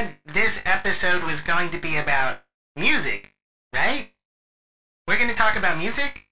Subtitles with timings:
[0.00, 2.42] Said this episode was going to be about
[2.76, 3.34] music,
[3.74, 4.10] right?
[5.06, 6.28] We're going to talk about music?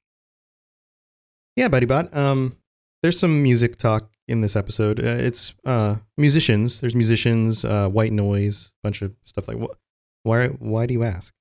[1.56, 2.14] Yeah, Buddy Bot.
[2.16, 2.56] Um,
[3.02, 5.00] there's some music talk in this episode.
[5.00, 6.80] Uh, it's uh, musicians.
[6.80, 9.76] There's musicians, uh, white noise, a bunch of stuff like what.
[10.22, 10.48] Why?
[10.48, 11.34] Why do you ask?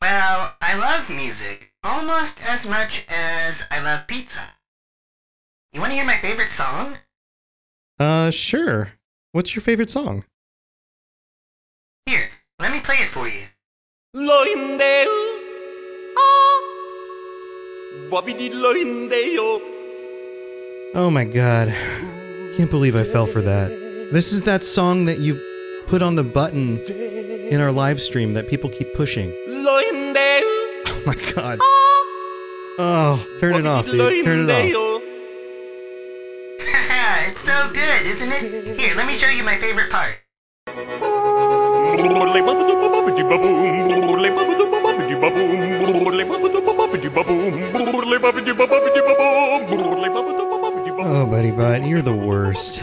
[0.00, 4.54] Well, I love music almost as much as I love pizza.
[5.72, 6.98] You want to hear my favorite song?
[7.98, 8.92] Uh, sure.
[9.32, 10.24] What's your favorite song?
[12.88, 13.46] Here, let me play it for you.
[14.16, 15.06] Loindeo.
[16.16, 16.60] Ah.
[18.10, 19.60] Wabidi loindeo.
[20.94, 21.68] Oh my god.
[22.56, 23.68] Can't believe I fell for that.
[24.12, 25.36] This is that song that you
[25.86, 29.32] put on the button in our live stream that people keep pushing.
[30.90, 31.58] Oh my god.
[32.80, 34.24] Oh, turn it off, dude.
[34.24, 35.02] Turn it off.
[36.60, 38.78] Haha, it's so good, isn't it?
[38.78, 40.18] Here, let me show you my favorite part.
[51.00, 52.82] Oh, buddy bud, you're the worst.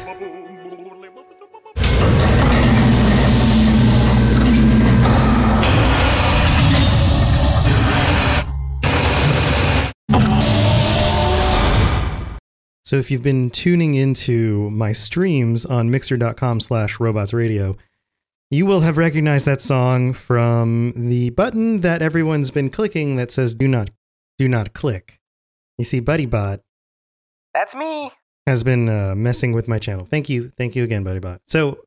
[12.83, 17.75] So if you've been tuning into my streams on mixer.com slash robots radio,
[18.51, 23.55] you will have recognized that song from the button that everyone's been clicking that says
[23.55, 23.89] do not
[24.37, 25.19] do not click.
[25.77, 26.59] You see, BuddyBot
[27.53, 28.11] That's me.
[28.45, 30.05] has been uh, messing with my channel.
[30.05, 31.39] Thank you, thank you again, BuddyBot.
[31.45, 31.79] So,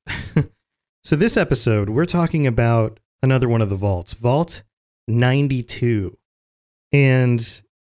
[1.04, 4.62] so this episode we're talking about another one of the vaults, Vault
[5.06, 6.18] ninety two,
[6.92, 7.40] and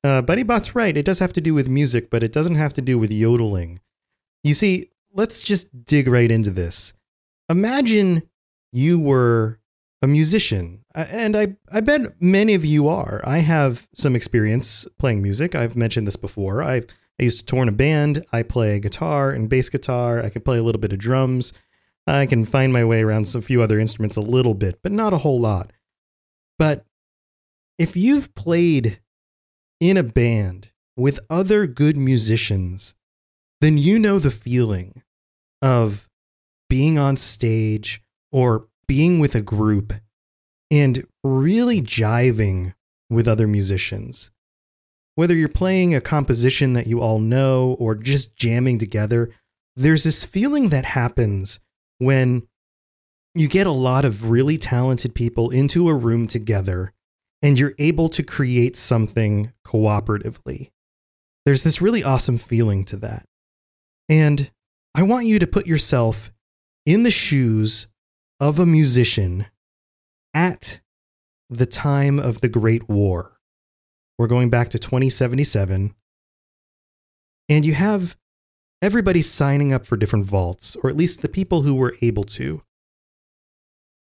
[0.03, 0.95] uh, BuddyBot's right.
[0.95, 3.81] It does have to do with music, but it doesn't have to do with yodeling.
[4.43, 6.93] You see, let's just dig right into this.
[7.49, 8.23] Imagine
[8.73, 9.59] you were
[10.01, 13.21] a musician, and I, I bet many of you are.
[13.23, 15.55] I have some experience playing music.
[15.55, 16.61] I've mentioned this before.
[16.61, 16.87] I've,
[17.19, 18.25] I used to tour in a band.
[18.33, 20.21] I play guitar and bass guitar.
[20.21, 21.53] I can play a little bit of drums.
[22.05, 25.13] I can find my way around some few other instruments a little bit, but not
[25.13, 25.71] a whole lot.
[26.59, 26.85] But
[27.79, 28.99] if you've played
[29.79, 32.95] in a band with other good musicians,
[33.61, 35.01] then you know the feeling
[35.61, 36.09] of
[36.69, 38.02] being on stage
[38.33, 39.93] or being with a group
[40.69, 42.73] and really jiving
[43.09, 44.31] with other musicians.
[45.15, 49.29] Whether you're playing a composition that you all know or just jamming together,
[49.75, 51.59] there's this feeling that happens
[51.99, 52.47] when
[53.35, 56.91] you get a lot of really talented people into a room together
[57.43, 60.71] and you're able to create something cooperatively.
[61.45, 63.25] There's this really awesome feeling to that.
[64.09, 64.49] And
[64.95, 66.31] I want you to put yourself
[66.85, 67.87] in the shoes
[68.39, 69.47] of a musician
[70.33, 70.79] at
[71.49, 73.39] the time of the Great War.
[74.17, 75.93] We're going back to 2077.
[77.49, 78.15] And you have
[78.81, 82.61] everybody signing up for different vaults, or at least the people who were able to.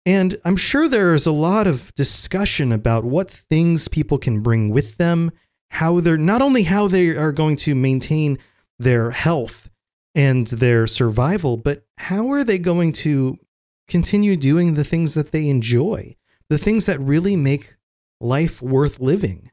[0.05, 4.97] And I'm sure there's a lot of discussion about what things people can bring with
[4.97, 5.31] them,
[5.71, 8.37] how they're not only how they are going to maintain
[8.77, 9.69] their health
[10.13, 13.39] and their survival, but how are they going to
[13.87, 16.15] continue doing the things that they enjoy,
[16.49, 17.75] the things that really make
[18.19, 19.51] life worth living.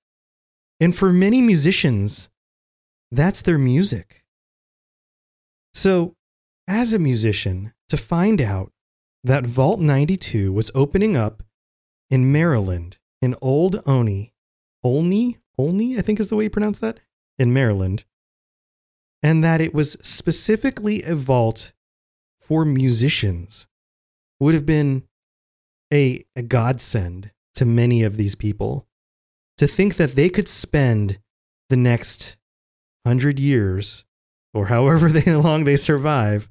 [0.79, 2.31] And for many musicians,
[3.11, 4.25] that's their music.
[5.75, 6.15] So,
[6.67, 8.73] as a musician, to find out
[9.25, 11.43] that Vault 92 was opening up
[12.09, 14.33] in Maryland, in Old Oni,
[14.83, 17.01] Olney, Olney, I think is the way you pronounce that,
[17.39, 18.05] in Maryland,
[19.23, 21.73] and that it was specifically a vault
[22.39, 23.67] for musicians
[24.41, 25.05] would have been
[25.93, 28.87] a, a godsend to many of these people
[29.59, 31.19] to think that they could spend
[31.69, 32.37] the next
[33.07, 34.05] hundred years
[34.55, 36.49] or however they, long they survive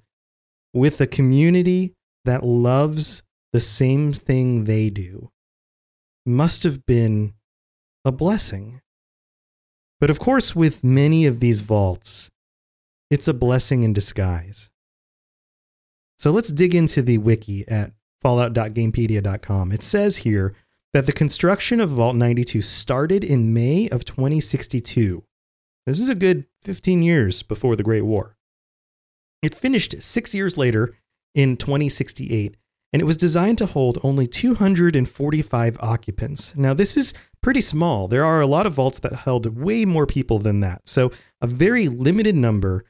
[0.74, 1.94] with a community
[2.26, 5.32] that loves the same thing they do
[6.26, 7.34] must have been
[8.06, 8.82] a blessing.
[10.00, 12.30] But of course, with many of these vaults,
[13.10, 14.70] it's a blessing in disguise.
[16.19, 19.71] So let's dig into the wiki at fallout.gamepedia.com.
[19.71, 20.54] It says here
[20.92, 25.24] that the construction of Vault 92 started in May of 2062.
[25.86, 28.36] This is a good 15 years before the Great War.
[29.42, 30.94] It finished six years later
[31.33, 32.57] in 2068,
[32.92, 36.54] and it was designed to hold only 245 occupants.
[36.57, 38.10] Now, this is pretty small.
[38.10, 40.81] There are a lot of vaults that held way more people than that.
[40.86, 42.83] So, a very limited number,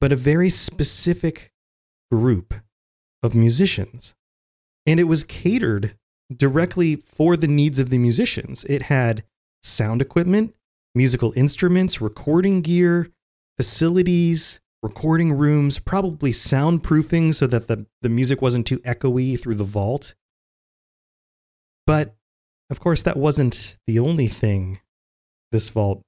[0.00, 1.52] but a very specific
[2.12, 2.54] group
[3.22, 4.14] of musicians.
[4.86, 5.96] And it was catered
[6.34, 8.64] directly for the needs of the musicians.
[8.64, 9.24] It had
[9.62, 10.54] sound equipment,
[10.94, 13.10] musical instruments, recording gear,
[13.56, 19.64] facilities, recording rooms, probably soundproofing so that the, the music wasn't too echoey through the
[19.64, 20.14] vault.
[21.86, 22.14] But
[22.70, 24.80] of course, that wasn't the only thing
[25.52, 26.02] this vault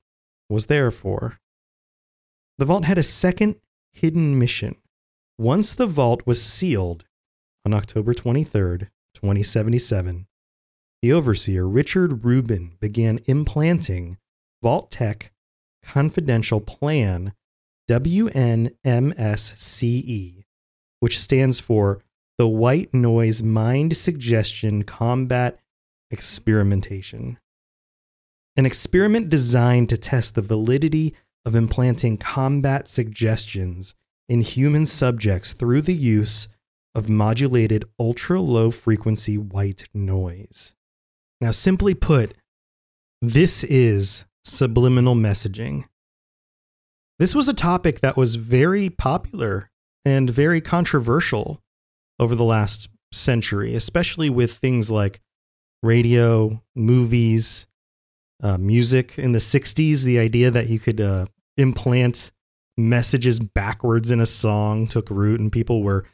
[0.48, 1.38] was there for.
[2.58, 3.56] The vault had a second
[3.92, 4.76] hidden mission.
[5.40, 7.04] Once the vault was sealed
[7.64, 10.26] on October 23rd, 2077,
[11.00, 14.18] the overseer, Richard Rubin, began implanting
[14.64, 15.32] Vault-Tec
[15.84, 17.34] Confidential Plan
[17.88, 18.74] WNMSCE,
[20.98, 22.02] which stands for
[22.36, 25.60] the White Noise Mind Suggestion Combat
[26.10, 27.38] Experimentation.
[28.56, 31.14] An experiment designed to test the validity
[31.44, 33.94] of implanting combat suggestions
[34.28, 36.48] in human subjects through the use
[36.94, 40.74] of modulated ultra low frequency white noise.
[41.40, 42.34] Now, simply put,
[43.22, 45.84] this is subliminal messaging.
[47.18, 49.70] This was a topic that was very popular
[50.04, 51.60] and very controversial
[52.18, 55.20] over the last century, especially with things like
[55.82, 57.66] radio, movies,
[58.42, 59.18] uh, music.
[59.18, 61.26] In the 60s, the idea that you could uh,
[61.56, 62.32] implant
[62.78, 66.04] messages backwards in a song took root, and people were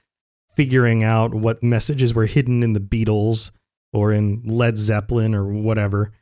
[0.54, 3.50] figuring out what messages were hidden in the Beatles
[3.92, 6.12] or in Led Zeppelin or whatever.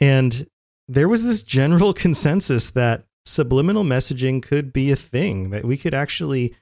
[0.00, 0.46] And
[0.88, 5.94] there was this general consensus that subliminal messaging could be a thing, that we could
[5.94, 6.54] actually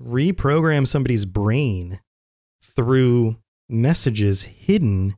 [0.00, 2.00] reprogram somebody's brain
[2.62, 3.36] through
[3.68, 5.14] messages hidden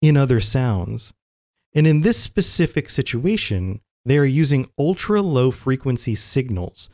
[0.00, 1.12] in other sounds.
[1.74, 6.90] And in this specific situation, they are using ultra low frequency signals.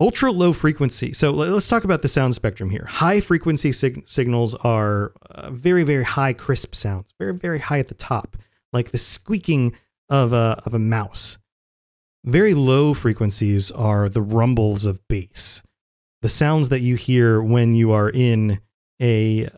[0.00, 1.12] Ultra low frequency.
[1.12, 2.86] So let's talk about the sound spectrum here.
[2.88, 7.88] High frequency sig- signals are uh, very, very high, crisp sounds, very, very high at
[7.88, 8.36] the top,
[8.72, 9.76] like the squeaking
[10.08, 11.38] of a, of a mouse.
[12.24, 15.62] Very low frequencies are the rumbles of bass,
[16.22, 18.60] the sounds that you hear when you are in
[19.00, 19.48] a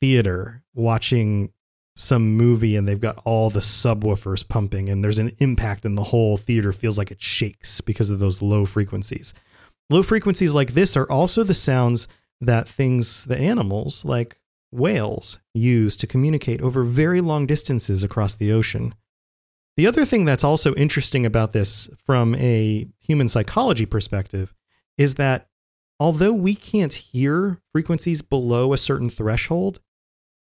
[0.00, 1.50] theater watching
[1.96, 6.04] some movie and they've got all the subwoofers pumping and there's an impact and the
[6.04, 9.32] whole theater feels like it shakes because of those low frequencies.
[9.90, 12.08] Low frequencies like this are also the sounds
[12.40, 14.40] that things, that animals like
[14.72, 18.94] whales, use to communicate over very long distances across the ocean.
[19.76, 24.52] The other thing that's also interesting about this from a human psychology perspective
[24.98, 25.48] is that
[26.00, 29.80] although we can't hear frequencies below a certain threshold,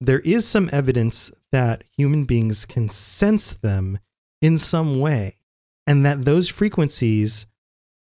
[0.00, 3.98] there is some evidence that human beings can sense them
[4.40, 5.36] in some way,
[5.86, 7.46] and that those frequencies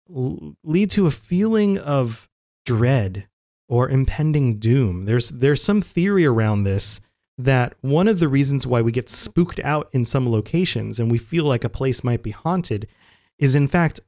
[0.08, 2.30] lead to a feeling of
[2.66, 3.28] dread
[3.68, 5.06] or impending doom.
[5.06, 7.02] There's there's some theory around this
[7.38, 11.18] that one of the reasons why we get spooked out in some locations and we
[11.18, 12.88] feel like a place might be haunted
[13.40, 14.00] is in fact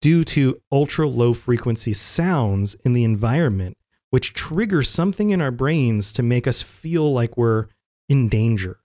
[0.00, 3.76] due to ultra low frequency sounds in the environment
[4.10, 7.68] which triggers something in our brains to make us feel like we're
[8.08, 8.79] in danger.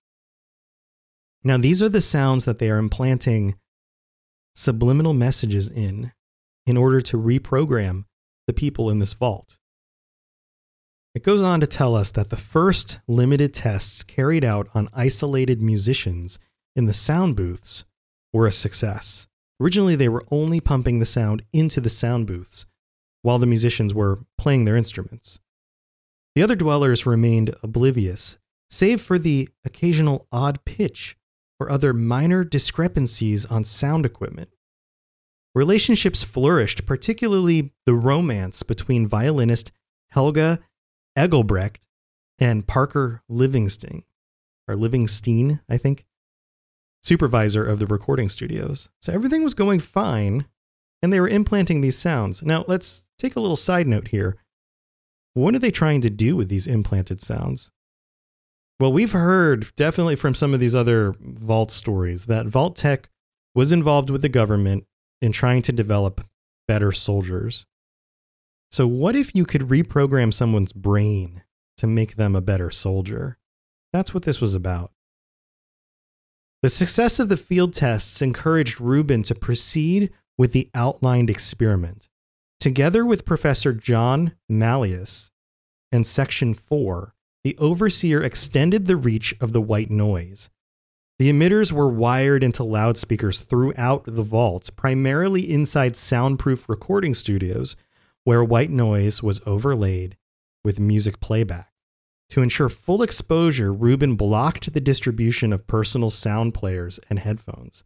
[1.46, 3.56] Now, these are the sounds that they are implanting
[4.56, 6.12] subliminal messages in
[6.66, 8.06] in order to reprogram
[8.48, 9.60] the people in this vault.
[11.14, 15.62] It goes on to tell us that the first limited tests carried out on isolated
[15.62, 16.40] musicians
[16.76, 17.86] in the sound booths
[18.34, 19.28] were a success.
[19.62, 22.66] Originally, they were only pumping the sound into the sound booths
[23.22, 25.40] while the musicians were playing their instruments.
[26.34, 28.38] The other dwellers remained oblivious,
[28.70, 31.16] save for the occasional odd pitch
[31.60, 34.50] or other minor discrepancies on sound equipment.
[35.54, 39.72] Relationships flourished, particularly the romance between violinist
[40.10, 40.60] Helga
[41.18, 41.84] Egelbrecht
[42.40, 44.04] and Parker Livingston,
[44.68, 46.06] or Livingstein, I think,
[47.02, 48.90] supervisor of the recording studios.
[49.02, 50.46] So everything was going fine,
[51.02, 52.44] and they were implanting these sounds.
[52.44, 54.38] Now, let's take a little side note here.
[55.36, 57.72] What are they trying to do with these implanted sounds?
[58.80, 63.10] Well, we've heard definitely from some of these other Vault stories that Vault-Tec
[63.54, 64.86] was involved with the government
[65.22, 66.28] in trying to develop
[66.68, 67.66] better soldiers.
[68.72, 71.44] So, what if you could reprogram someone's brain
[71.78, 73.38] to make them a better soldier?
[73.94, 74.92] That's what this was about.
[76.62, 82.10] The success of the field tests encouraged Rubin to proceed with the outlined experiment.
[82.60, 85.32] Together with Professor John Malleus
[85.94, 87.15] and Section 4,
[87.46, 90.50] the overseer extended the reach of the white noise.
[91.20, 97.76] The emitters were wired into loudspeakers throughout the vaults, primarily inside soundproof recording studios,
[98.24, 100.18] where white noise was overlaid
[100.64, 101.72] with music playback.
[102.30, 107.84] To ensure full exposure, Rubin blocked the distribution of personal sound players and headphones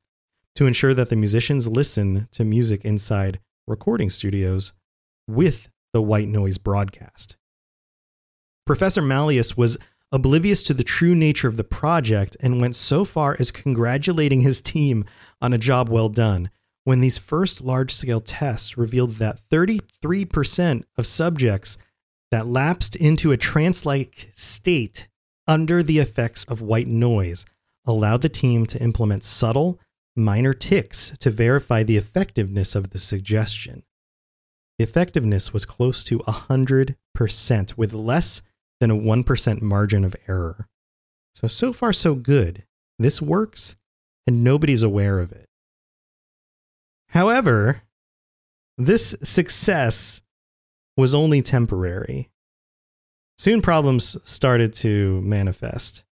[0.55, 4.71] to ensure that the musicians listen to music inside recording studios
[5.27, 7.35] with the white noise broadcast.
[8.69, 9.79] Professor Malleus was
[10.11, 14.61] oblivious to the true nature of the project and went so far as congratulating his
[14.61, 15.05] team
[15.41, 16.51] on a job well done
[16.83, 21.79] when these first large scale tests revealed that 33% of subjects
[22.29, 25.07] that lapsed into a trance like state
[25.47, 27.47] under the effects of white noise
[27.87, 29.79] allowed the team to implement subtle,
[30.15, 33.81] minor ticks to verify the effectiveness of the suggestion.
[34.77, 38.43] The effectiveness was close to 100%, with less
[38.79, 40.67] than a 1% margin of error.
[41.33, 42.63] So, so far, so good.
[42.97, 43.75] This works,
[44.27, 45.45] and nobody's aware of it.
[47.09, 47.83] However,
[48.77, 50.21] this success
[50.95, 52.29] was only temporary.
[53.37, 56.03] Soon problems started to manifest.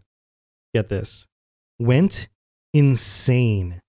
[0.74, 1.26] get this,
[1.78, 2.28] went
[2.74, 3.80] insane,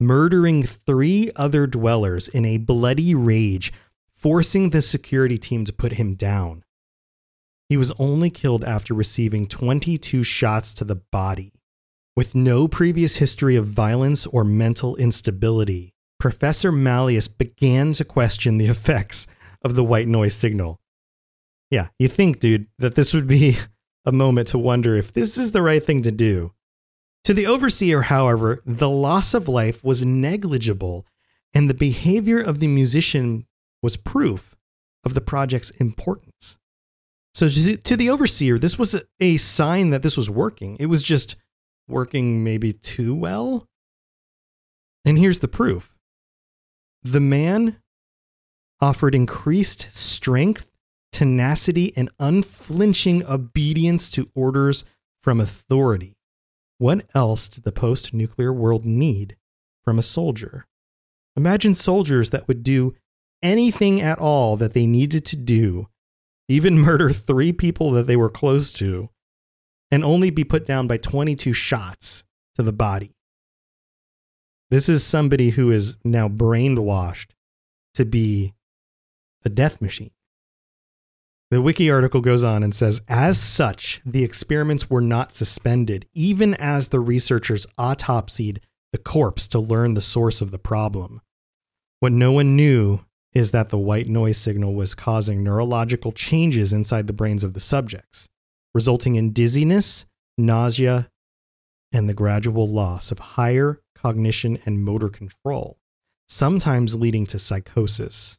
[0.00, 3.72] murdering three other dwellers in a bloody rage,
[4.12, 6.64] forcing the security team to put him down.
[7.68, 11.52] He was only killed after receiving 22 shots to the body.
[12.16, 18.66] With no previous history of violence or mental instability, Professor Malleus began to question the
[18.74, 19.26] effects
[19.62, 20.80] of the white noise signal.
[21.70, 23.58] Yeah, you think, dude, that this would be
[24.04, 26.52] a moment to wonder if this is the right thing to do.
[27.28, 31.04] To the overseer, however, the loss of life was negligible,
[31.52, 33.46] and the behavior of the musician
[33.82, 34.56] was proof
[35.04, 36.58] of the project's importance.
[37.34, 40.78] So, to the overseer, this was a sign that this was working.
[40.80, 41.36] It was just
[41.86, 43.68] working maybe too well.
[45.04, 45.94] And here's the proof
[47.02, 47.76] the man
[48.80, 50.72] offered increased strength,
[51.12, 54.86] tenacity, and unflinching obedience to orders
[55.22, 56.17] from authority.
[56.78, 59.36] What else did the post nuclear world need
[59.84, 60.66] from a soldier?
[61.36, 62.94] Imagine soldiers that would do
[63.42, 65.88] anything at all that they needed to do
[66.48, 69.10] even murder three people that they were close to,
[69.90, 73.14] and only be put down by 22 shots to the body.
[74.70, 77.30] This is somebody who is now brainwashed
[77.94, 78.54] to be
[79.44, 80.10] a death machine.
[81.50, 86.52] The wiki article goes on and says, as such, the experiments were not suspended, even
[86.54, 88.58] as the researchers autopsied
[88.92, 91.22] the corpse to learn the source of the problem.
[92.00, 93.00] What no one knew
[93.32, 97.60] is that the white noise signal was causing neurological changes inside the brains of the
[97.60, 98.28] subjects,
[98.74, 100.04] resulting in dizziness,
[100.36, 101.10] nausea,
[101.92, 105.78] and the gradual loss of higher cognition and motor control,
[106.28, 108.38] sometimes leading to psychosis.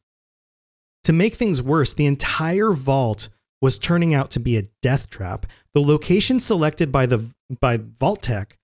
[1.05, 3.29] To make things worse, the entire vault
[3.61, 5.45] was turning out to be a death trap.
[5.73, 8.57] The location selected by the by Vault-Tec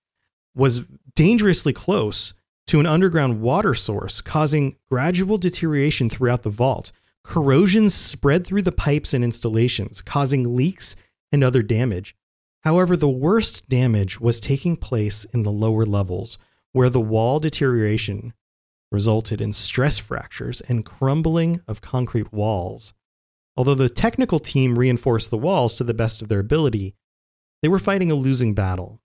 [0.54, 0.80] was
[1.14, 2.34] dangerously close
[2.68, 6.92] to an underground water source, causing gradual deterioration throughout the vault.
[7.24, 10.96] Corrosion spread through the pipes and installations, causing leaks
[11.32, 12.14] and other damage.
[12.62, 16.38] However, the worst damage was taking place in the lower levels,
[16.72, 18.32] where the wall deterioration
[18.90, 22.94] resulted in stress fractures and crumbling of concrete walls.
[23.56, 26.94] Although the technical team reinforced the walls to the best of their ability,
[27.62, 29.00] they were fighting a losing battle.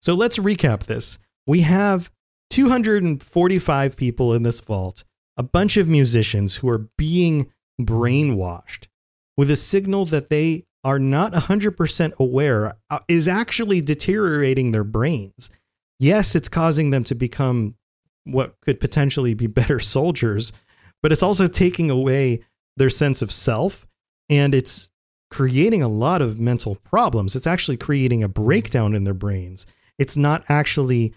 [0.00, 1.18] So let's recap this.
[1.46, 2.10] We have
[2.50, 5.04] 245 people in this vault,
[5.36, 8.86] a bunch of musicians who are being brainwashed
[9.36, 15.50] with a signal that they are not 100% aware uh, is actually deteriorating their brains.
[15.98, 17.74] Yes, it's causing them to become
[18.24, 20.52] what could potentially be better soldiers,
[21.02, 22.44] but it's also taking away
[22.76, 23.86] their sense of self
[24.28, 24.90] and it's
[25.30, 27.36] creating a lot of mental problems.
[27.36, 29.66] It's actually creating a breakdown in their brains.
[29.98, 31.14] It's not actually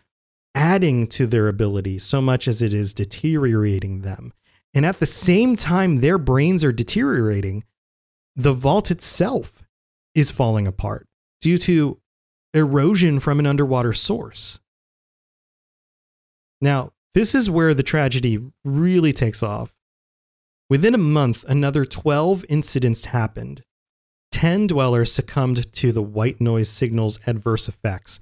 [0.55, 4.33] adding to their ability so much as it is deteriorating them.
[4.73, 7.63] And at the same time, their brains are deteriorating,
[8.35, 9.63] the vault itself
[10.15, 11.07] is falling apart
[11.41, 11.99] due to
[12.53, 14.59] erosion from an underwater source.
[16.63, 19.75] Now, this is where the tragedy really takes off.
[20.69, 23.63] Within a month, another 12 incidents happened.
[24.31, 28.21] 10 dwellers succumbed to the white noise signal's adverse effects,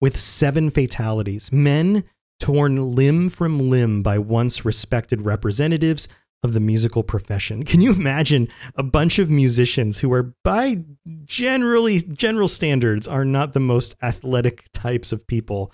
[0.00, 1.50] with seven fatalities.
[1.50, 2.04] Men
[2.38, 6.08] torn limb from limb by once respected representatives
[6.44, 7.64] of the musical profession.
[7.64, 8.46] Can you imagine
[8.76, 10.84] a bunch of musicians who are by
[11.24, 15.72] generally general standards are not the most athletic types of people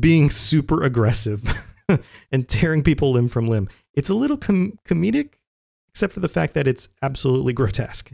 [0.00, 1.66] being super aggressive
[2.32, 3.68] and tearing people limb from limb.
[3.94, 5.34] It's a little com- comedic
[5.92, 8.12] except for the fact that it's absolutely grotesque.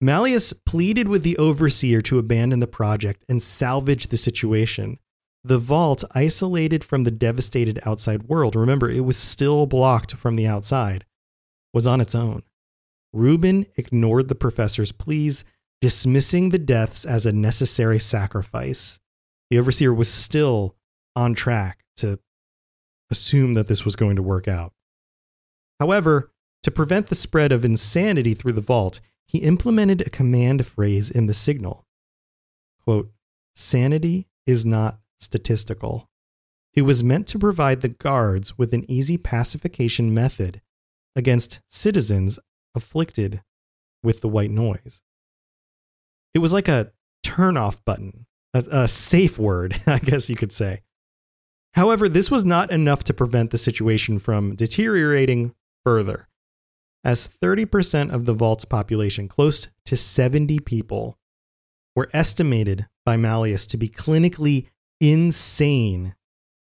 [0.00, 4.98] Malleus pleaded with the overseer to abandon the project and salvage the situation.
[5.44, 10.46] The vault, isolated from the devastated outside world, remember, it was still blocked from the
[10.46, 11.04] outside,
[11.72, 12.42] was on its own.
[13.12, 15.44] Reuben ignored the professor's pleas,
[15.80, 19.00] dismissing the deaths as a necessary sacrifice.
[19.52, 20.76] The overseer was still
[21.14, 22.18] on track to
[23.10, 24.72] assume that this was going to work out.
[25.78, 26.32] However,
[26.62, 31.26] to prevent the spread of insanity through the vault, he implemented a command phrase in
[31.26, 31.86] the signal.
[32.82, 33.12] Quote,
[33.54, 36.08] sanity is not statistical.
[36.72, 40.62] It was meant to provide the guards with an easy pacification method
[41.14, 42.38] against citizens
[42.74, 43.42] afflicted
[44.02, 45.02] with the white noise.
[46.32, 46.92] It was like a
[47.22, 50.82] turn-off button, a, a safe word, I guess you could say.
[51.74, 55.54] However, this was not enough to prevent the situation from deteriorating
[55.84, 56.28] further,
[57.02, 61.18] as 30% of the vault's population, close to 70 people,
[61.96, 64.68] were estimated by Malleus to be clinically
[65.00, 66.14] insane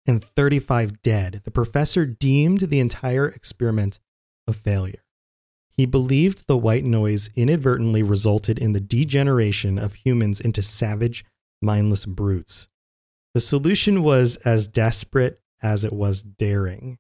[0.07, 1.43] and 35 dead.
[1.45, 3.99] The professor deemed the entire experiment
[4.47, 5.05] a failure.
[5.71, 11.25] He believed the white noise inadvertently resulted in the degeneration of humans into savage,
[11.63, 12.69] mindless brutes.
[13.35, 16.99] The solution was as desperate as it was daring.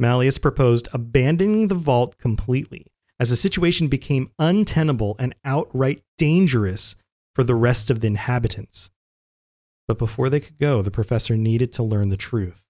[0.00, 2.86] Malleus proposed abandoning the vault completely,
[3.20, 6.96] as the situation became untenable and outright dangerous
[7.34, 8.90] for the rest of the inhabitants.
[9.86, 12.64] But before they could go, the professor needed to learn the truth.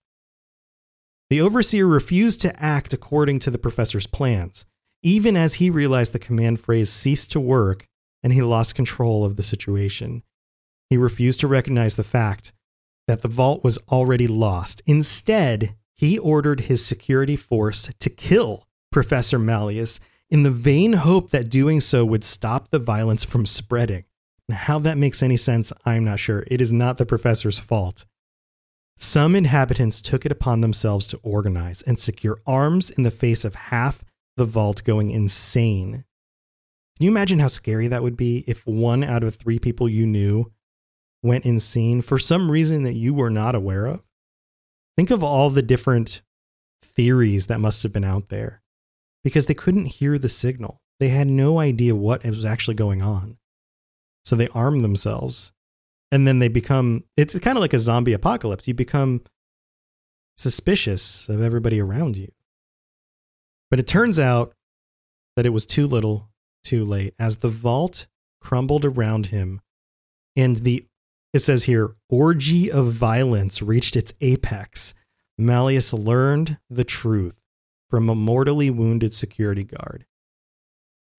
[1.30, 4.64] The overseer refused to act according to the professor's plans,
[5.02, 7.86] even as he realized the command phrase ceased to work
[8.22, 10.22] and he lost control of the situation.
[10.90, 12.52] He refused to recognize the fact
[13.06, 14.82] that the vault was already lost.
[14.86, 21.50] Instead, he ordered his security force to kill Professor Malleus in the vain hope that
[21.50, 24.04] doing so would stop the violence from spreading.
[24.50, 26.44] How that makes any sense, I'm not sure.
[26.46, 28.06] It is not the professor's fault.
[28.96, 33.54] Some inhabitants took it upon themselves to organize and secure arms in the face of
[33.54, 34.04] half
[34.36, 36.04] the vault going insane.
[36.96, 40.06] Can you imagine how scary that would be if one out of three people you
[40.06, 40.50] knew
[41.22, 44.02] went insane for some reason that you were not aware of?
[44.96, 46.22] Think of all the different
[46.82, 48.62] theories that must have been out there
[49.24, 50.80] because they couldn't hear the signal.
[51.00, 53.38] They had no idea what was actually going on.
[54.24, 55.52] So they armed themselves
[56.10, 59.22] and then they become it's kind of like a zombie apocalypse you become
[60.36, 62.30] suspicious of everybody around you
[63.70, 64.52] but it turns out
[65.36, 66.28] that it was too little
[66.64, 68.06] too late as the vault
[68.40, 69.60] crumbled around him
[70.36, 70.86] and the
[71.32, 74.94] it says here orgy of violence reached its apex
[75.36, 77.40] malleus learned the truth
[77.90, 80.04] from a mortally wounded security guard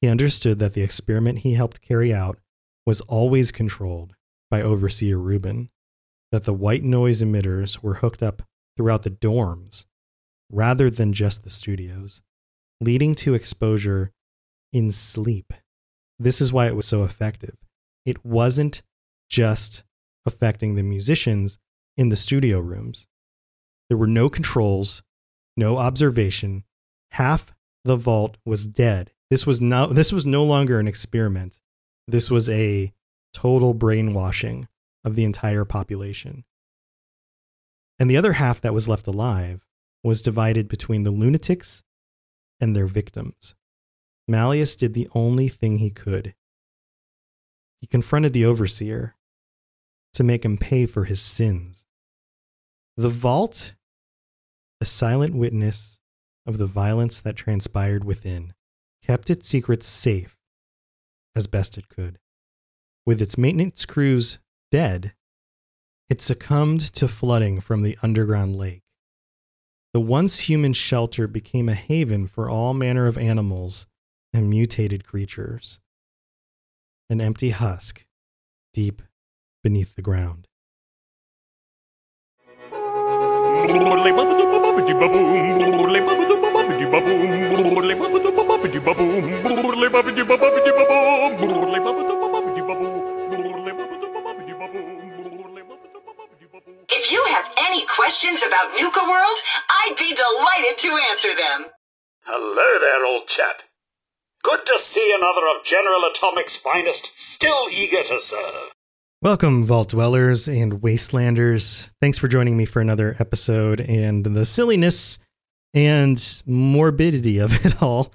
[0.01, 2.39] he understood that the experiment he helped carry out
[2.85, 4.15] was always controlled
[4.49, 5.69] by Overseer Reuben
[6.31, 8.43] that the white noise emitters were hooked up
[8.77, 9.85] throughout the dorms
[10.51, 12.21] rather than just the studios,
[12.79, 14.11] leading to exposure
[14.71, 15.53] in sleep.
[16.17, 17.57] This is why it was so effective.
[18.05, 18.81] It wasn't
[19.29, 19.83] just
[20.25, 21.58] affecting the musicians
[21.97, 23.08] in the studio rooms.
[23.89, 25.03] There were no controls,
[25.58, 26.63] no observation.
[27.12, 27.53] Half
[27.84, 29.12] the vault was dead.
[29.29, 31.60] This was no this was no longer an experiment.
[32.08, 32.93] This was a
[33.34, 34.67] total brainwashing
[35.03, 36.45] of the entire population.
[37.99, 39.65] And the other half that was left alive
[40.03, 41.84] was divided between the lunatics
[42.62, 43.55] and their victims.
[44.27, 46.34] Malleus did the only thing he could.
[47.82, 49.15] He confronted the overseer
[50.13, 51.85] to make him pay for his sins.
[52.97, 53.75] The vault,
[54.81, 55.99] a silent witness
[56.45, 58.53] of the violence that transpired within,
[59.05, 60.37] kept its secrets safe
[61.35, 62.19] as best it could.
[63.05, 64.39] With its maintenance crews
[64.71, 65.13] dead,
[66.09, 68.83] it succumbed to flooding from the underground lake.
[69.93, 73.87] The once human shelter became a haven for all manner of animals
[74.33, 75.79] and mutated creatures.
[77.09, 78.05] An empty husk,
[78.73, 79.01] deep
[79.63, 80.47] beneath the ground.
[96.91, 99.37] If you have any questions about Nuka World,
[99.69, 101.65] I'd be delighted to answer them.
[102.23, 103.63] Hello there, old chap.
[104.43, 108.73] Good to see another of General Atomic's finest still eager to serve.
[109.21, 111.91] Welcome, Vault Dwellers and Wastelanders.
[111.99, 115.19] Thanks for joining me for another episode and the silliness
[115.73, 118.13] and morbidity of it all.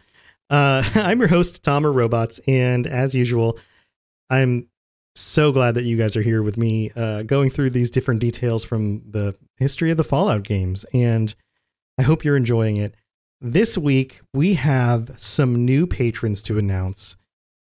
[0.49, 3.59] Uh, I'm your host, Tom or Robots, and as usual,
[4.31, 4.71] I'm
[5.14, 8.64] so glad that you guys are here with me, uh, going through these different details
[8.64, 11.35] from the history of the Fallout games, and
[11.99, 12.95] I hope you're enjoying it.
[13.43, 17.19] This week, we have some new patrons to announce.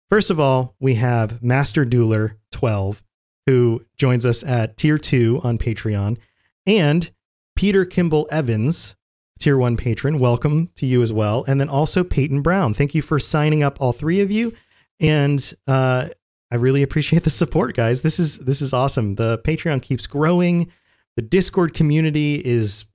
[0.10, 3.04] First of all, we have Master Dueler 12,
[3.46, 6.18] who joins us at tier 2 on Patreon,
[6.66, 7.12] and
[7.56, 8.96] Peter Kimball Evans,
[9.40, 10.20] tier 1 patron.
[10.20, 11.44] Welcome to you as well.
[11.48, 12.74] And then also Peyton Brown.
[12.74, 14.54] Thank you for signing up, all three of you.
[15.00, 16.10] And uh,
[16.52, 18.02] I really appreciate the support, guys.
[18.02, 19.16] This is this is awesome.
[19.16, 20.72] The Patreon keeps growing.
[21.16, 22.86] The Discord community is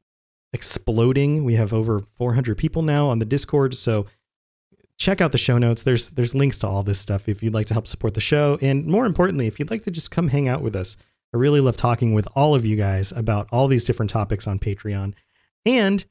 [0.53, 1.45] exploding.
[1.45, 4.07] We have over 400 people now on the Discord, so
[4.99, 5.83] check out the show notes.
[5.83, 8.59] There's there's links to all this stuff if you'd like to help support the show
[8.61, 10.97] and more importantly, if you'd like to just come hang out with us.
[11.33, 14.59] I really love talking with all of you guys about all these different topics on
[14.59, 15.13] Patreon
[15.67, 16.05] and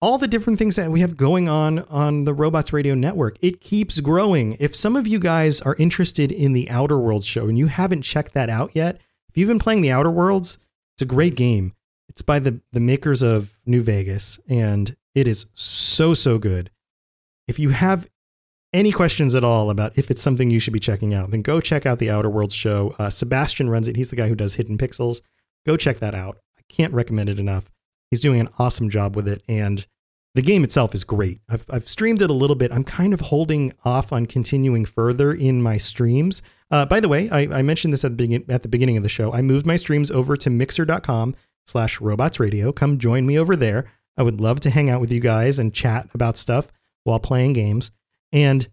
[0.00, 3.36] all the different things that we have going on on the Robots Radio Network.
[3.40, 4.56] It keeps growing.
[4.60, 8.02] If some of you guys are interested in the Outer Worlds show and you haven't
[8.02, 10.58] checked that out yet, if you've been playing the Outer Worlds,
[10.94, 11.72] it's a great game.
[12.08, 16.70] It's by the the makers of New Vegas and it is so so good.
[17.46, 18.08] If you have
[18.72, 21.60] any questions at all about if it's something you should be checking out, then go
[21.60, 22.94] check out the Outer Worlds show.
[22.98, 23.96] Uh, Sebastian runs it.
[23.96, 25.22] He's the guy who does Hidden Pixels.
[25.66, 26.38] Go check that out.
[26.58, 27.70] I can't recommend it enough.
[28.10, 29.86] He's doing an awesome job with it, and
[30.34, 31.40] the game itself is great.
[31.48, 32.72] I've, I've streamed it a little bit.
[32.72, 36.42] I'm kind of holding off on continuing further in my streams.
[36.70, 39.02] Uh, by the way, I, I mentioned this at the, begin- at the beginning of
[39.02, 39.32] the show.
[39.32, 41.34] I moved my streams over to mixer.com
[41.66, 42.72] slash robots radio.
[42.72, 43.90] Come join me over there.
[44.16, 46.72] I would love to hang out with you guys and chat about stuff
[47.04, 47.90] while playing games.
[48.32, 48.68] And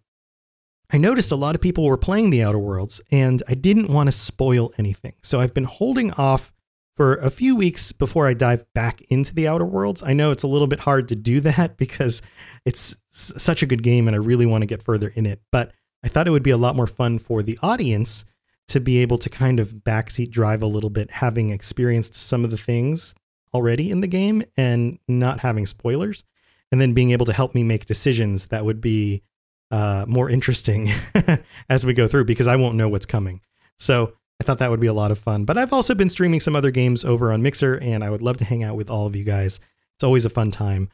[0.92, 4.08] I noticed a lot of people were playing the Outer Worlds, and I didn't want
[4.08, 5.14] to spoil anything.
[5.22, 6.54] So I've been holding off
[6.96, 10.02] for a few weeks before I dive back into the Outer Worlds.
[10.04, 12.22] I know it's a little bit hard to do that because
[12.66, 15.42] it's such a good game and I really want to get further in it.
[15.52, 15.72] But
[16.04, 18.26] I thought it would be a lot more fun for the audience
[18.68, 22.52] to be able to kind of backseat drive a little bit, having experienced some of
[22.52, 23.14] the things
[23.54, 26.24] already in the game and not having spoilers,
[26.72, 29.24] and then being able to help me make decisions that would be
[29.72, 30.90] uh, more interesting
[31.70, 33.42] as we go through because I won't know what's coming.
[33.78, 35.46] So I thought that would be a lot of fun.
[35.46, 38.38] But I've also been streaming some other games over on Mixer, and I would love
[38.38, 39.60] to hang out with all of you guys.
[39.96, 40.90] It's always a fun time.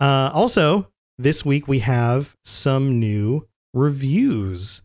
[0.00, 4.82] Uh, also, this week we have some new reviews.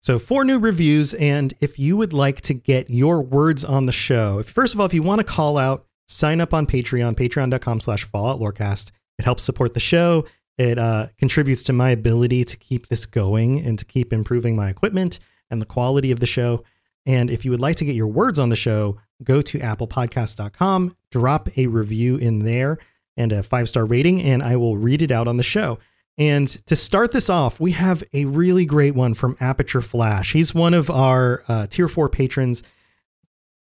[0.00, 1.14] So, four new reviews.
[1.14, 4.80] And if you would like to get your words on the show, if, first of
[4.80, 8.90] all, if you want to call out, sign up on Patreon, patreon.com slash Fallout Lorecast.
[9.18, 10.26] It helps support the show.
[10.58, 14.68] It uh, contributes to my ability to keep this going and to keep improving my
[14.68, 15.18] equipment
[15.50, 16.64] and the quality of the show.
[17.06, 20.96] And if you would like to get your words on the show, go to applepodcast.com,
[21.10, 22.78] drop a review in there
[23.16, 25.78] and a five star rating, and I will read it out on the show.
[26.18, 30.32] And to start this off, we have a really great one from Aperture Flash.
[30.32, 32.62] He's one of our uh, tier four patrons.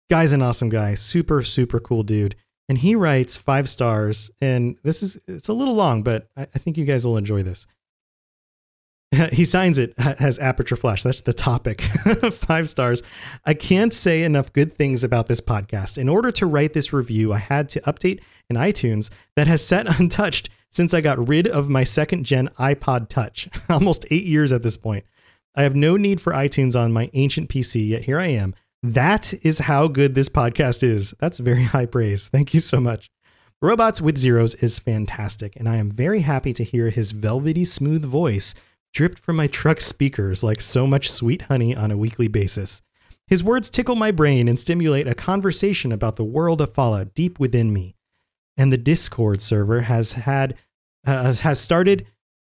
[0.09, 2.35] Guy's an awesome guy, super, super cool dude.
[2.67, 4.31] And he writes five stars.
[4.41, 7.43] And this is, it's a little long, but I, I think you guys will enjoy
[7.43, 7.67] this.
[9.31, 11.03] he signs it as Aperture Flash.
[11.03, 11.81] That's the topic.
[12.31, 13.01] Five stars.
[13.45, 15.97] I can't say enough good things about this podcast.
[15.97, 19.99] In order to write this review, I had to update an iTunes that has sat
[19.99, 24.63] untouched since I got rid of my second gen iPod Touch, almost eight years at
[24.63, 25.05] this point.
[25.55, 28.55] I have no need for iTunes on my ancient PC, yet here I am.
[28.85, 31.15] That is how good this podcast is.
[31.19, 32.27] That's very high praise.
[32.27, 33.09] Thank you so much.
[33.59, 38.05] Robots with Zeros is fantastic, and I am very happy to hear his velvety smooth
[38.05, 38.53] voice
[38.93, 42.83] dripped from my truck speakers like so much sweet honey on a weekly basis.
[43.25, 47.39] His words tickle my brain and stimulate a conversation about the world of Fallout deep
[47.39, 47.95] within me.
[48.55, 50.55] And the Discord server has had
[51.07, 52.05] uh, has started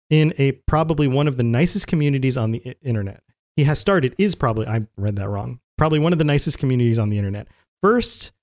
[0.09, 3.23] in a probably one of the nicest communities on the internet.
[3.57, 5.59] He has started is probably I read that wrong.
[5.79, 7.47] Probably one of the nicest communities on the internet.
[7.81, 8.33] First,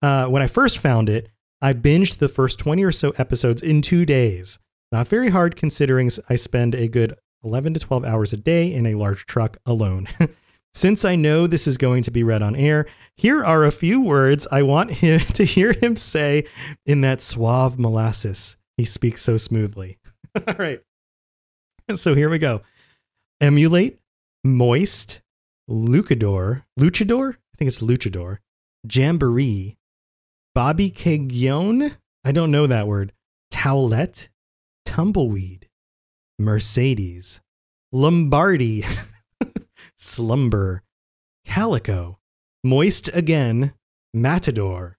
[0.00, 1.28] uh, when I first found it,
[1.60, 4.58] I binged the first 20 or so episodes in two days.
[4.90, 7.12] Not very hard considering I spend a good
[7.44, 10.08] 11 to 12 hours a day in a large truck alone.
[10.72, 12.86] Since I know this is going to be read on air,
[13.18, 16.46] here are a few words I want him to hear him say
[16.86, 18.56] in that suave molasses.
[18.78, 19.98] He speaks so smoothly.
[20.48, 20.80] All right.
[21.96, 22.62] So here we go.
[23.42, 23.98] Emulate,
[24.42, 25.20] moist,
[25.68, 27.34] luchador, luchador?
[27.34, 28.38] I think it's luchador,
[28.90, 29.76] jamboree,
[30.54, 31.96] Bobby Cagione?
[32.24, 33.12] I don't know that word.
[33.52, 34.28] Towelette,
[34.84, 35.68] tumbleweed,
[36.38, 37.40] Mercedes,
[37.92, 38.84] Lombardi,
[39.96, 40.82] slumber,
[41.46, 42.18] calico,
[42.64, 43.72] moist again,
[44.12, 44.98] matador,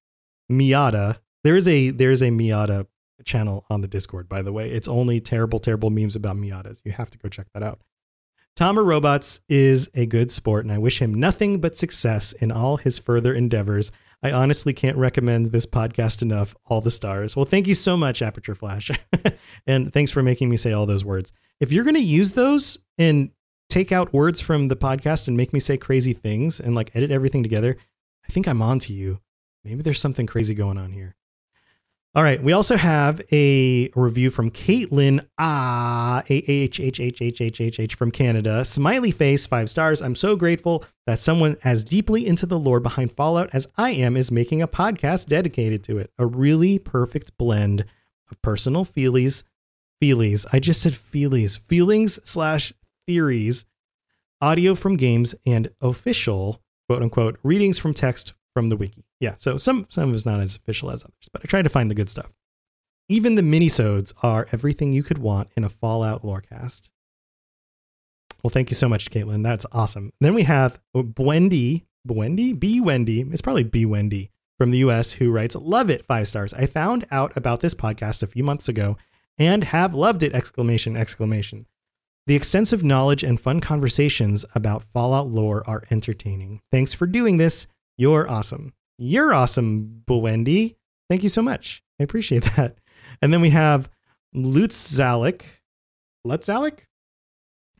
[0.51, 1.19] Miata.
[1.43, 2.87] There is a there is a Miata
[3.23, 4.71] channel on the Discord, by the way.
[4.71, 6.81] It's only terrible, terrible memes about Miatas.
[6.83, 7.81] You have to go check that out.
[8.59, 12.75] Tama Robots is a good sport, and I wish him nothing but success in all
[12.75, 13.89] his further endeavors.
[14.21, 16.57] I honestly can't recommend this podcast enough.
[16.65, 17.37] All the stars.
[17.37, 18.91] Well, thank you so much, Aperture Flash.
[19.65, 21.31] and thanks for making me say all those words.
[21.61, 23.31] If you're going to use those and
[23.69, 27.11] take out words from the podcast and make me say crazy things and like edit
[27.11, 27.77] everything together,
[28.27, 29.21] I think I'm on to you.
[29.63, 31.15] Maybe there's something crazy going on here.
[32.19, 32.43] All right.
[32.43, 37.79] We also have a review from Caitlin Ah A H H H H H H
[37.79, 38.65] H from Canada.
[38.65, 40.01] Smiley face, five stars.
[40.01, 44.17] I'm so grateful that someone as deeply into the lore behind Fallout as I am
[44.17, 46.11] is making a podcast dedicated to it.
[46.19, 47.85] A really perfect blend
[48.29, 49.43] of personal feelies,
[50.03, 50.45] feelies.
[50.51, 52.73] I just said feelies, feelings slash
[53.07, 53.63] theories,
[54.41, 59.05] audio from games, and official quote unquote readings from text from the wiki.
[59.19, 61.91] Yeah, so some some it's not as official as others, but I tried to find
[61.91, 62.33] the good stuff.
[63.09, 66.89] Even the minisodes are everything you could want in a Fallout lorecast.
[68.43, 69.43] Well, thank you so much, Caitlin.
[69.43, 70.13] That's awesome.
[70.21, 73.21] Then we have Wendy, Wendy, B Wendy.
[73.21, 76.53] It's probably B Wendy from the US who writes, "Love it, five stars.
[76.53, 78.97] I found out about this podcast a few months ago
[79.37, 80.95] and have loved it!" Exclamation!
[80.95, 81.65] Exclamation!
[82.27, 86.61] The extensive knowledge and fun conversations about Fallout lore are entertaining.
[86.71, 87.67] Thanks for doing this.
[87.97, 88.73] You're awesome.
[89.01, 90.75] You're awesome, Wendy.
[91.09, 91.81] Thank you so much.
[92.01, 92.79] I appreciate that.
[93.21, 93.89] And then we have
[94.33, 95.43] Lutz Zalik,
[96.25, 96.81] Lutz Zalik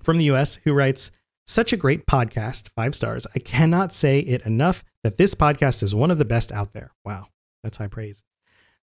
[0.01, 1.11] from the US, who writes,
[1.45, 3.27] such a great podcast, five stars.
[3.35, 6.93] I cannot say it enough that this podcast is one of the best out there.
[7.03, 7.27] Wow,
[7.63, 8.23] that's high praise.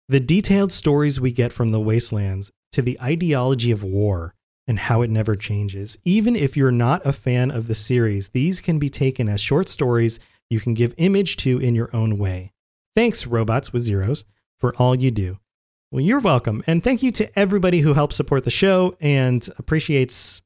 [0.08, 4.34] The detailed stories we get from the wastelands to the ideology of war
[4.66, 5.98] and how it never changes.
[6.04, 9.68] Even if you're not a fan of the series, these can be taken as short
[9.68, 10.18] stories
[10.52, 12.52] you can give image to in your own way.
[12.94, 14.24] Thanks, robots with zeros,
[14.58, 15.38] for all you do.
[15.90, 16.62] Well, you're welcome.
[16.66, 20.42] And thank you to everybody who helps support the show and appreciates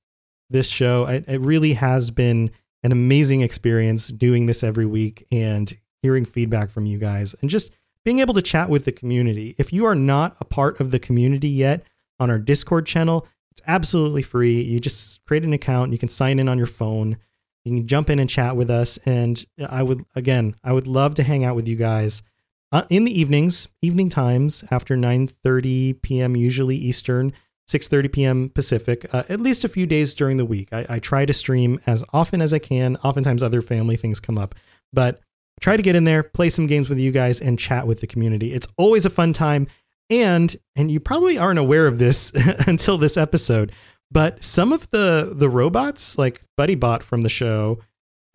[0.48, 1.06] this show.
[1.06, 2.50] It, it really has been
[2.82, 7.72] an amazing experience doing this every week and hearing feedback from you guys and just
[8.04, 9.56] being able to chat with the community.
[9.58, 11.84] If you are not a part of the community yet
[12.20, 14.60] on our Discord channel, it's absolutely free.
[14.62, 17.18] You just create an account, you can sign in on your phone.
[17.66, 18.96] You can jump in and chat with us.
[18.98, 22.22] And I would, again, I would love to hang out with you guys
[22.70, 26.36] uh, in the evenings, evening times after 9.30 p.m.
[26.36, 27.32] usually Eastern,
[27.68, 28.48] 6.30 p.m.
[28.50, 30.68] Pacific, uh, at least a few days during the week.
[30.72, 32.96] I, I try to stream as often as I can.
[32.98, 34.54] Oftentimes other family things come up,
[34.92, 35.20] but
[35.60, 38.06] try to get in there, play some games with you guys and chat with the
[38.06, 38.52] community.
[38.52, 39.66] It's always a fun time.
[40.08, 42.30] And, and you probably aren't aware of this
[42.68, 43.72] until this episode,
[44.10, 47.78] but some of the the robots, like BuddyBot from the show,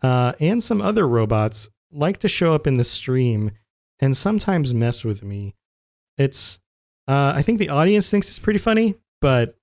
[0.02, 3.52] uh, and some other robots, like to show up in the stream
[4.00, 5.54] and sometimes mess with me.
[6.18, 6.60] It's
[7.08, 9.56] uh, I think the audience thinks it's pretty funny, but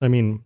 [0.00, 0.44] I mean,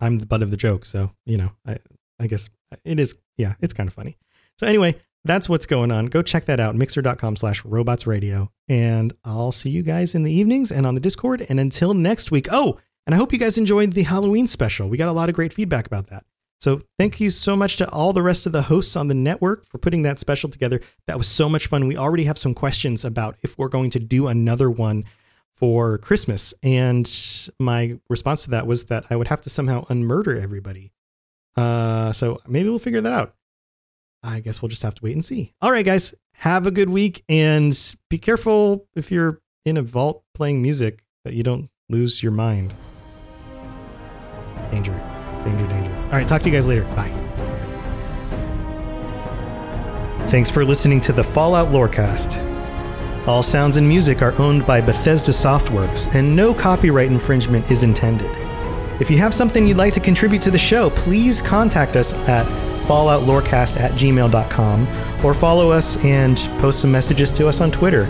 [0.00, 1.78] I'm the butt of the joke, so you know, I
[2.20, 2.50] I guess
[2.84, 3.16] it is.
[3.36, 4.16] Yeah, it's kind of funny.
[4.58, 6.06] So anyway, that's what's going on.
[6.06, 8.50] Go check that out, mixer.com slash robots radio.
[8.68, 11.44] And I'll see you guys in the evenings and on the Discord.
[11.48, 12.46] And until next week.
[12.50, 14.88] Oh, and I hope you guys enjoyed the Halloween special.
[14.88, 16.24] We got a lot of great feedback about that.
[16.60, 19.66] So thank you so much to all the rest of the hosts on the network
[19.66, 20.80] for putting that special together.
[21.06, 21.86] That was so much fun.
[21.86, 25.04] We already have some questions about if we're going to do another one
[25.52, 26.54] for Christmas.
[26.62, 27.10] And
[27.58, 30.92] my response to that was that I would have to somehow unmurder everybody.
[31.56, 33.34] Uh, so maybe we'll figure that out.
[34.22, 35.52] I guess we'll just have to wait and see.
[35.62, 37.78] All right, guys, have a good week and
[38.10, 42.74] be careful if you're in a vault playing music that you don't lose your mind.
[44.70, 44.92] Danger,
[45.44, 45.94] danger, danger.
[46.04, 46.84] All right, talk to you guys later.
[46.94, 47.12] Bye.
[50.28, 52.42] Thanks for listening to the Fallout Lorecast.
[53.26, 58.30] All sounds and music are owned by Bethesda Softworks, and no copyright infringement is intended.
[59.00, 62.46] If you have something you'd like to contribute to the show, please contact us at
[62.86, 64.88] falloutlorecast at gmail.com
[65.24, 68.04] or follow us and post some messages to us on Twitter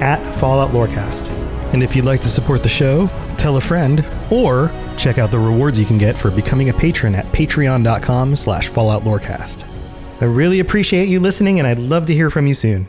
[0.00, 1.28] at Fallout Lorecast.
[1.72, 5.38] And if you'd like to support the show, tell a friend, or check out the
[5.38, 9.64] rewards you can get for becoming a patron at patreon.com slash falloutlorecast.
[10.20, 12.88] I really appreciate you listening, and I'd love to hear from you soon.